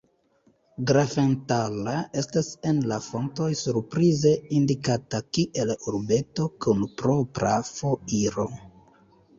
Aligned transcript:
Grafenthal 0.91 1.89
estas 2.21 2.49
en 2.71 2.81
la 2.93 2.99
fontoj 3.09 3.51
surprize 3.61 4.33
indikata 4.61 5.21
kiel 5.39 5.77
urbeto 5.93 6.51
kun 6.67 6.85
propra 7.05 7.55
foiro. 7.73 8.51